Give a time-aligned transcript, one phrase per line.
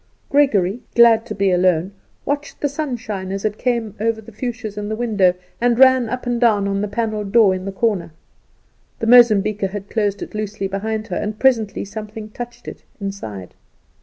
[0.31, 1.91] Gregory, glad to be alone,
[2.25, 6.25] watched the sunshine as it came over the fuchsias in the window, and ran up
[6.25, 8.11] and down on the panelled door in the corner.
[8.97, 13.53] The Mozambiquer had closed it loosely behind her, and presently something touched it inside.